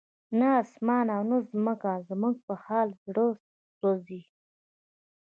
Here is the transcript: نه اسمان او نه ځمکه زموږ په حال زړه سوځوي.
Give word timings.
نه 0.39 0.47
اسمان 0.61 1.05
او 1.15 1.21
نه 1.31 1.37
ځمکه 1.49 1.93
زموږ 2.09 2.35
په 2.47 2.53
حال 2.63 2.87
زړه 3.03 3.25
سوځوي. 3.77 4.21